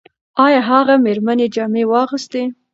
[0.45, 2.43] ایا هغه مېرمنې جامې واغوستې؟